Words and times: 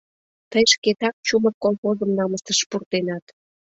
Тый 0.51 0.63
шкетак 0.73 1.15
чумыр 1.25 1.53
колхозым 1.63 2.11
намысыш 2.17 2.59
пуртенат. 2.69 3.25